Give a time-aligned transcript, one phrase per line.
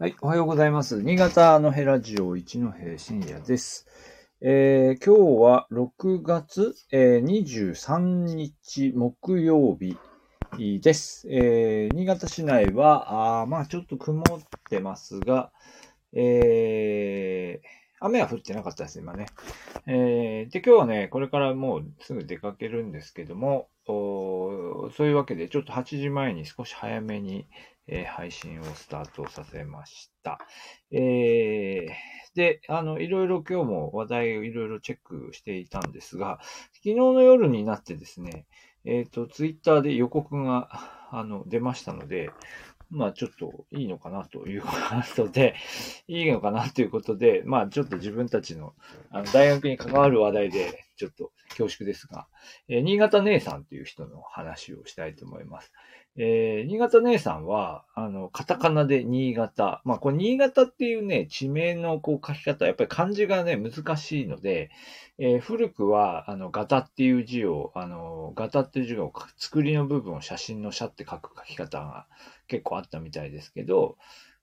[0.00, 1.02] はい、おはようございます。
[1.02, 3.84] 新潟のヘラジオ一戸深夜です。
[4.40, 9.98] えー、今日は6月、えー、23日木曜日
[10.80, 11.26] です。
[11.28, 14.40] えー、新潟市内は、あまあちょっと曇っ
[14.70, 15.50] てますが、
[16.12, 19.26] えー、雨は降ってなかったです、今ね。
[19.86, 27.48] えー、で、今日はね、これからもうすぐ出かけるんですけども、そういうわけで、ちょっと8時前に少し早めに、
[27.90, 30.38] えー配信をスタートさせました。
[30.90, 36.38] えーで、あの、いろいろ今日も話題をいろいろチェックしていたんですが、
[36.74, 38.46] 昨日の夜になってですね、
[38.84, 40.68] えっ、と、ツイッターで予告が、
[41.10, 42.30] あの、出ましたので、
[42.90, 45.54] まあちょっといいのかなという話で、
[46.08, 48.74] いいのかなということで、まあちょっと自分たちの
[49.10, 52.28] あの大学に関わる話題で、ちょっと恐縮ですが、
[52.68, 55.72] えー新潟姉さんという人の話をしたいと思います。
[56.20, 59.80] えー新潟姉さんは、あの、カタカナで新潟。
[59.84, 64.70] まあ、これ新潟っていうね、地名のこう書き方、やっぱり漢字がね、難しいので、
[65.18, 72.06] えー古くは、あの、ガタっていう字を、あの、ガタっていう字を作りの部分を写真の写って書く書き方が
[72.48, 73.96] 結構あったみたいですけど、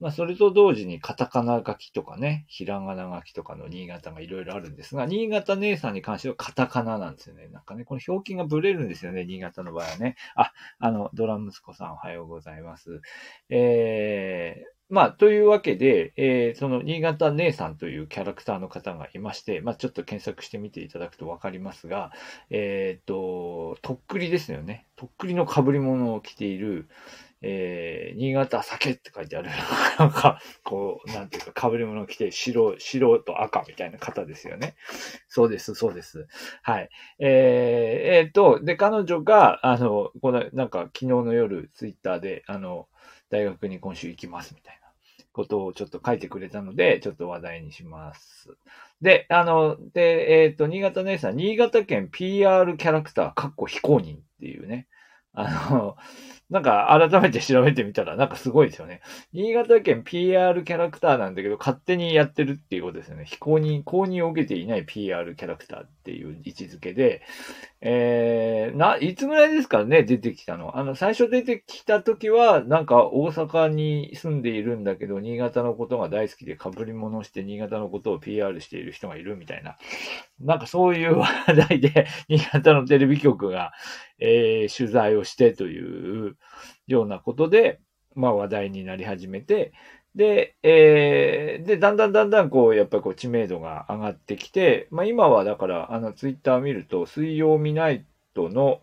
[0.00, 7.48] まあ、それと同時にカタカナ書きとかね、ひらがな書きとかの新潟がいろいろあるんですが、新潟姉さんに関してはカタカナなんですよね。
[7.48, 10.16] なんかね、この表記がブレるんですよね、新潟の場合はね。
[10.36, 13.00] あ、あの、ドラム息子さんおはようございます。
[13.50, 22.12] えー、まあ、というわけで、えーその新潟姉さんというキャラクターの方がいまして、まあ、ちょっと検索してみていただくとわかりますが、
[22.50, 24.86] えっ、と、とっくりですよね。
[24.96, 26.88] とっくりの被り物を着ている、
[27.40, 29.50] えー、新潟酒って書いてある、
[29.98, 34.74] なんか、こう、なんていうか、被り物を着て白、白と赤みたいな方ですよね。
[35.28, 36.26] そうです、そうです。
[36.62, 36.88] はい。
[37.20, 42.88] えー、えーと、で、彼女が、あの、この、なんか、昨日の夜、ツイッターで、あの、
[43.30, 44.88] 大学に今週行きますみたいな
[45.32, 48.56] ことをちょっと書いてくれたので、ちょっと話題にします。
[49.00, 54.88] で、あの、で、えっ、と、新潟姉さん、新潟県 PR キャラクター、かっこ非公認っていうね、
[55.32, 55.96] あの、
[56.50, 59.02] なんか改めて調べてみたら、なんかすごいですよね。
[59.34, 63.24] 新潟県 PR キャラクターなんだけど、勝手にやってるっていうことですよね。
[63.26, 67.20] 非公認、公認を受けていない PR キャラクターっていう位置づけで、
[67.82, 70.78] えー、な、いつぐらいですかね、出てきたの？
[70.78, 79.76] あの、最初出てきた時は、なんか大阪に住んでいるんだけど、新潟のことが大好きで被り物して新潟のことを PR している人がいるみたいな。
[80.40, 83.72] なんかそういう話題で、新潟のテレビ局が、
[84.18, 86.36] えー取材をしてという
[86.86, 87.80] ようなことで、
[88.14, 89.72] まあ話題になり始めて、
[90.14, 98.04] で、えーで、だんだんだんだんこう、やっぱりこう知名度が上がってきて、まあ今はだから、あの、ツイッター見ると、水曜ミナイ
[98.34, 98.80] トの、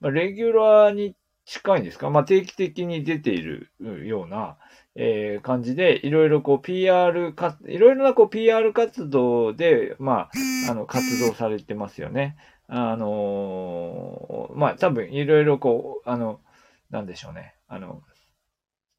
[0.00, 1.14] まあ、レギュラーに
[1.46, 2.10] 近いんですか？
[2.10, 3.70] まあ定期的に出ている
[4.06, 4.56] ような、
[4.96, 10.28] えー感じで、いろいろこう PR か、いろいろなこう PR 活動で、ま
[10.68, 12.36] あ、あの、活動されてますよね。
[12.66, 16.40] あのーまあ多分いろいろこう、あの、
[16.90, 17.54] なんでしょうね。
[17.68, 18.02] あの、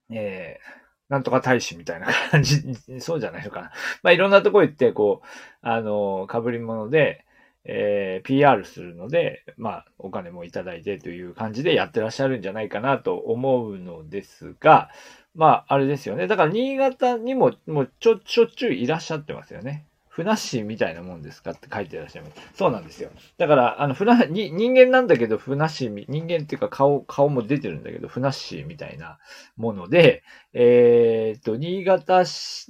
[0.10, 2.64] えーなんとか大使みたいな感じ、
[3.00, 3.72] そうじゃないのかな。
[4.02, 5.28] まあいろんなとこ行って、こう、
[5.62, 7.24] あの、被り物で、
[7.64, 14.90] えー PR するので、まあ、お金もいただいてという感じでやってらっしゃるんじゃないかなと思うのですが、
[15.36, 16.26] まあ、あれですよね。
[16.26, 19.86] だから、新潟にも、もう、ちょ、しょっちゅういらっしゃってますよね。
[20.16, 22.36] ふなっしーみたいなもんですかって書いてらっしゃいます。
[22.54, 23.10] そうなんですよ。
[23.38, 29.20] だから、あの、ふな、に、人間なんだけど、ふなっしー、人間っていうか顔、顔も出てるんだけど、ふなっしーみたいな
[29.58, 32.24] もので、えーっと、新潟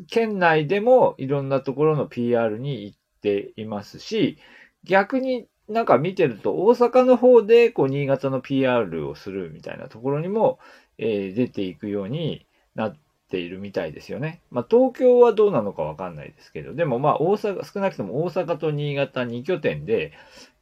[0.09, 4.39] 県内でもいろんなところの PR に行っていますし、
[4.83, 10.57] 逆になんか見てると、大阪の方で、こう、新潟の PR をするみたいなところにも、
[10.97, 14.41] えー出ていくようになってているみたいですよね。
[14.51, 20.13] まあ、東京はどうなのかわかんないですけど、でもまあ、大阪、少なくとも大阪と新潟2拠点で、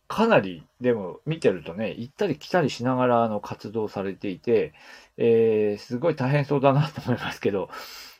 [0.07, 4.73] かなり、でも見てるとね、行ったり来たりしながらあの活動されていて、
[5.17, 7.69] えー、すごい大変そうだなと思いますけど、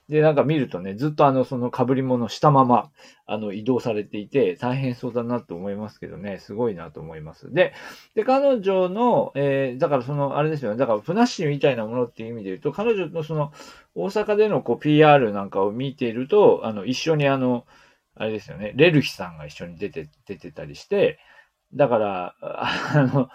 [0.10, 2.92] で、なんか見るとね、ずっとあの、その被り物したまま、
[3.26, 7.54] あの、移動されていて、大変そうだなと思いますけどね、すごいなと思います。
[7.54, 7.74] で、
[8.14, 13.54] で、彼女の、えー、だからその、あれですよね、だから、ふなっしーみたいなものっていう意味で言うと、彼女のその、
[13.96, 17.66] 大阪でのこう、PR なんかを見ていると、あの、一緒にあの、
[18.16, 21.18] あれですよね、レルヒさんが一緒に出て、出てたりして、
[21.74, 23.30] だから、あの、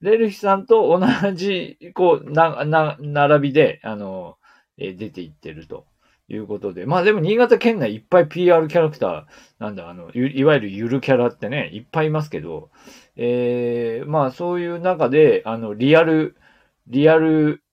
[0.00, 4.38] レルヒさんと同じ、こう、な、な、並びで、あの、
[4.78, 5.86] え出ていってると
[6.28, 6.86] いうことで。
[6.86, 9.24] まあでも新潟県内いっぱい PR キャラクター、
[9.58, 12.70] なんだ、あの、いわゆるゆるキャラってね、いっぱいいますけど、
[13.16, 16.36] えー、まあそういう中で、あの、リアル、
[16.86, 17.64] リアル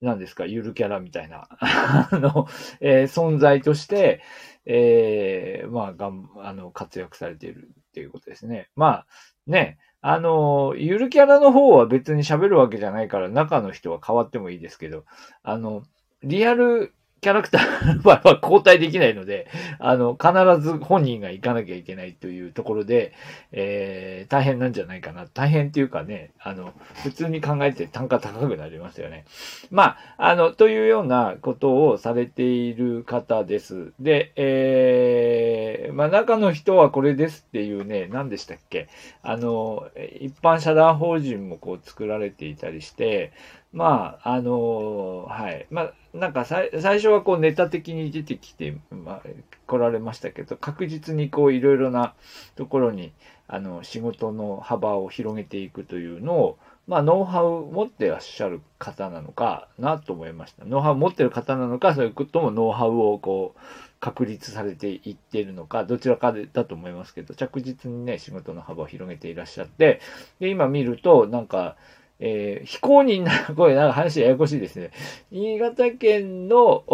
[0.00, 2.46] 何ですか、ゆるキャラみたいな、 あの、
[2.80, 4.22] えー、存在として、
[4.64, 8.70] えー、まあ、がん、あの、活躍されているっていうことですね。
[8.76, 9.06] まあ、
[9.46, 15.04] ね、あの、ゆるキャラの方は別に喋るわけじゃないから、中の人は変わってもいいですけど、
[15.42, 15.82] あの、
[16.22, 19.46] リアルキャラクターの場合は交代できないので、
[19.78, 20.32] あの、必
[20.62, 23.12] ず本人が行かなきゃいけないというところで、
[23.52, 25.26] えー、大変なんじゃないかな。
[25.26, 26.72] 大変っていうかね、あの、
[27.02, 29.24] 普通に考えて単価高くなりますよね。
[29.70, 33.92] まあ、あの、というようなことをされている方です。
[34.00, 38.88] で、えー、まあ、中の人はこれですっていうね、何でしたっけ？
[39.22, 39.88] あの、
[40.20, 43.32] 一般社団法人もこう作られていたりして、
[43.72, 45.66] まあ、あのはい。
[45.70, 49.22] まあ、なんか最初はこうネタ的に出てきて、まあ、
[49.66, 52.14] 来られましたけど、確実にこういろいろな
[52.56, 53.12] ところに、
[53.46, 56.58] あの、仕事の幅を広げていくというのを、
[56.88, 60.64] まあ、ノウハウを持ってらっしゃる方なのかなと思いました。
[60.64, 63.60] ノウハウ持ってる方なのか、そういうこともノウハウをこう、
[64.00, 70.00] 確立されていっているのか、どちらかでだと思いますけど、着実にね、仕事の幅を広げていらっしゃって、
[70.40, 71.76] で、今見ると、なんか、
[72.20, 74.90] えー、非公認な、これなんか話ややこしいですね。
[75.30, 76.84] 新潟県の、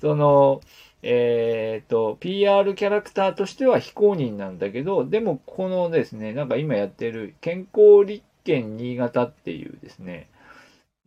[0.00, 0.60] その、
[1.02, 10.28] えっ、ー、と、PR キャラクターとしては非公認なんだけど、でもこのですね、なんか今やってる健康立憲新潟っていうですね、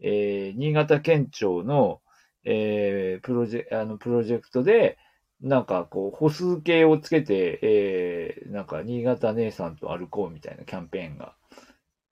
[0.02, 2.02] えー、新潟県庁の、
[2.44, 4.98] えー、プロジェ、あの、プロジェクトで、
[5.42, 11.36] なんかこう、歩数計をつけて、えー、なんか新潟姉さんと歩こうみたいなキャンペーンが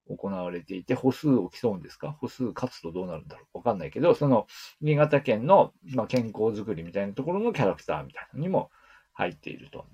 [0.10, 2.18] 行われていて、歩数を競うんですか？
[2.20, 3.58] 歩数勝つとどうなるんだろう？
[3.58, 4.48] わかんないけど、その、
[4.82, 8.70] 新潟県の、まあ、健康づくりみたいなところのキャラクターみたいなのにも
[9.14, 9.86] 入っていると。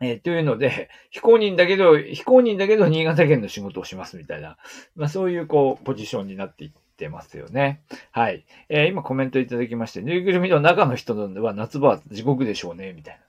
[0.00, 4.56] えー、というので、非公認だけど、非公認だけど、新潟県の仕事をしますみたいな、
[4.96, 7.82] まあ、そういう、こう、ポジションになっていってますよね。
[8.10, 8.44] はい。
[8.68, 13.22] えー、今コメントいただきまして、ぬいぐるみの中の人は夏場は地獄でしょうね、みたいな。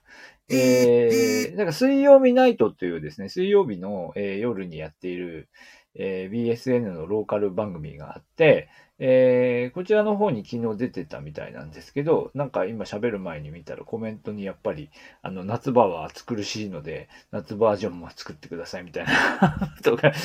[0.50, 5.50] えー、なんか水曜日ナイトというですね、水曜日の、えー、夜にやっている、
[5.96, 8.70] えー、BSN のローカル番組があって、
[9.00, 14.92] えー、こちらの方に昨日出てたみたいなんですけど、なんか今喋る前に見たらコメントにやっぱり、
[15.22, 20.14] あの、夏場は暑苦しいので、夏バージョンも作ってくださいみたいな とか、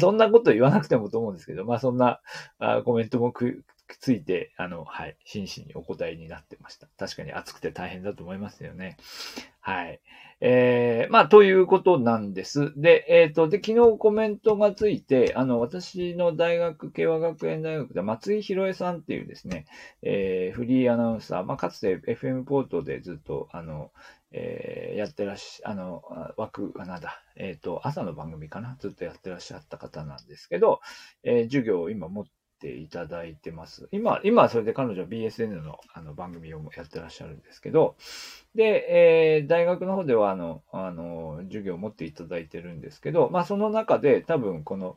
[0.00, 2.20] そんなこと言わなくてもと思うんですけど、まあそんな
[2.58, 6.88] あコメントもくっついて、あの、はい、真摯にお答えになってました。
[6.98, 8.96] 確かに暑くて大変だと思いますよね。
[9.64, 10.00] はい。
[10.40, 12.72] えー、まあ、ということなんです。
[12.76, 19.66] で、えっ、ー、と、で、昨日コメントがついて、あの、私の大学、慶和学園大学で松井博恵さんっていうですね、
[20.02, 23.92] えー、フリーアナウンサー、まあ、かつて FM ポートでずっと、あの、
[24.32, 26.02] えー、やってらっしゃ、あの、
[26.36, 30.80] 枠、なんだ、えっ、ー、と、朝の番組かなずっとやってらっしゃった方なんですけど、
[31.22, 32.24] えー、授業を今持っ
[32.58, 33.88] ていただいてます。
[33.92, 37.96] 今、今それで彼女は BSN のあの番組をやってらっしゃるんですけど、
[38.54, 44.96] で、えー、大学の方では、あの、あの、授業を持っていただいてるんですけど、まあ、その中で多分この、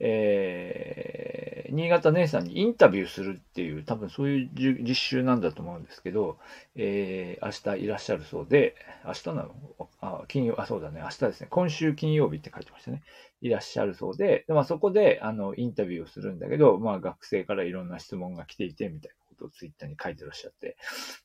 [0.00, 4.50] えー、新潟姉さんにインタビューするっていう、多分そういう
[4.82, 6.38] 実習なんだと思うんですけど、
[6.74, 8.74] えー、明日いらっしゃるそうで、
[9.04, 9.54] 明日なの？
[10.00, 13.02] あ、金曜、あ、そうだね、明日ですね、今週金曜日って書いてましたね。
[13.40, 19.25] いらっしゃるそうで、でまあ、そこで、あの、インタビューをするんだけど、まあ、学生からいろんな質問が来ていて、みたいな。
[19.36, 20.76] ことをツイッターに書いてらっしゃって、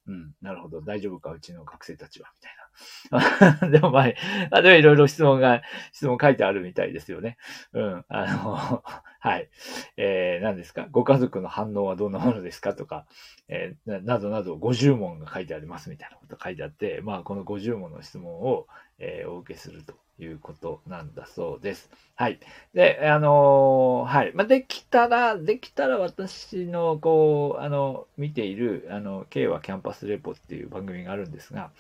[0.08, 3.70] うん、なるほど、大丈夫か、うちの学生たちは、みたいな。
[3.72, 4.06] でもま
[4.52, 7.38] あ、でもいろいろ質問が、質問書いてあるみたいですよね。
[7.74, 8.84] うん、あの、
[9.20, 9.50] はい。
[9.98, 10.88] えー、何ですか？
[10.92, 12.74] ご家族の反応はどんなものですか？
[12.74, 13.06] とか、
[13.48, 21.90] えー、などなど50問が書いてありますみたいなこと書いてあって、まあ、この50問の質問を、えー、お受けするということなんだそうです。
[22.16, 22.40] はい。
[22.74, 24.32] で、あのー、はい。
[24.34, 31.72] まあ、できたら、できたら私の、こう、あの、見ている、あの、K はキャンパスレポっていう番組があるんですが、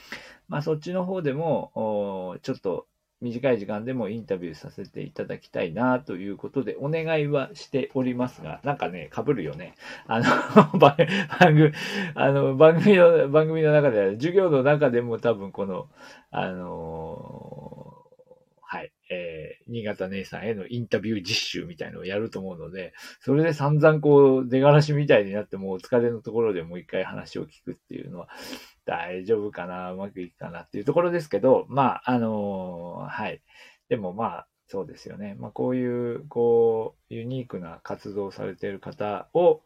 [0.47, 2.87] まあ、そっちの方でも、ちょっと、
[3.21, 9.75] 短い時間でもインタビューさせていただきたいなということでお願いはしておりますが、なんかね、被るよね。
[10.07, 10.25] あの、
[10.79, 11.71] 番組、
[12.15, 15.87] あの、番組の、番組の中で、授業の中でも多分この、
[16.31, 17.90] あの
[18.73, 28.29] はい、えー、新潟姉さんへのインタビュー実習みたいのをやると思うので、それで散々こう、出がらしみたいになってもうお疲れのところでもう一回話を聞くっていうのは、
[28.85, 33.41] 大丈夫かな、うまくいくかなっていうところですけど、まあ、あのー、はい。
[33.89, 35.35] でもまあ、そうですよね。
[35.37, 39.63] まあ、こういう、こう、ユニークな活動をされている方を、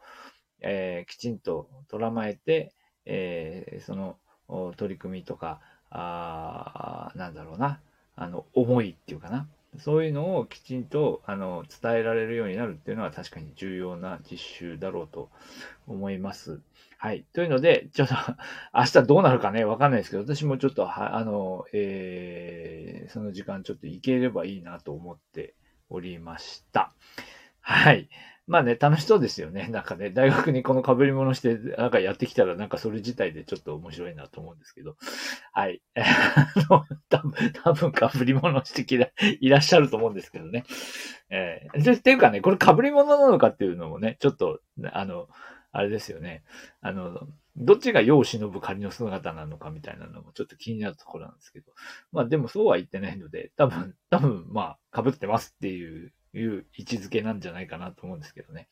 [0.61, 2.73] えー、きちんと捉まえて、
[3.05, 4.17] えー、その
[4.77, 7.81] 取り組みとか、あなんだろうな、
[8.15, 9.47] あの、思いっていうかな。
[9.77, 15.29] そういうのをきちんと、あの、伝えられるようになるっていうのは確かに重要な実習だろうと
[15.87, 16.61] 思います。
[16.97, 17.25] はい。
[17.33, 18.15] というので、ちょっと
[18.73, 25.55] 明日どうなるかね、わかんないですけど、私もちょっと、は、あの、えー、その時間ちょっと行ければいいなと思って
[25.89, 26.93] おりました。
[27.59, 28.09] はい。
[28.47, 29.67] まあね、楽しそうですよね。
[29.71, 34.97] なんかね、大学にこの被り物して、なんかやってきたら、なんかそれ自体でちょっと面白いなと思うんですけど。
[35.51, 35.81] はい。
[35.95, 37.33] あの、多分、
[37.63, 39.09] 多分被り物してきら、
[39.39, 40.63] いらっしゃると思うんですけどね。
[41.29, 44.59] えー、で、っていうかね、これ被り物なのかっていうのもね、ちょっと、
[44.91, 45.27] あの、
[45.71, 46.43] あれですよね。
[46.81, 51.71] あの、どっちが世を忍ぶ仮の姿なのかみたいなのもちょっと気になるところなんですけど。
[52.11, 58.67] まあでもそうは言ってないので、多分、多分、まあ、被ってますっていういう位置づけなんじゃないかなと思うんですけどね。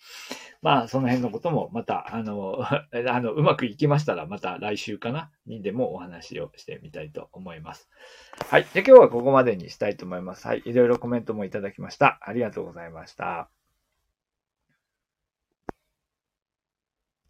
[0.61, 2.59] まあ、その辺のこともまた、あの、
[3.09, 7.89] あの、うまくいきましたら、また来週かなにでもお話をしてみたいと思います。
[8.49, 8.63] はい。
[8.73, 10.47] で、今日はここまでにしたいと思います。
[10.47, 10.63] はい。
[10.65, 12.19] いろいろコメントもいただきました。
[12.21, 13.62] ありがとうございました。